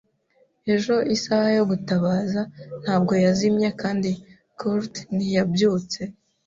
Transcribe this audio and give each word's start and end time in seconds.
Ejo 0.73 0.95
isaha 1.15 1.47
yo 1.57 1.63
gutabaza 1.71 2.41
ntabwo 2.83 3.13
yazimye 3.23 3.69
kandi 3.81 4.09
Kurt 4.57 4.93
ntiyabyutse. 5.15 6.01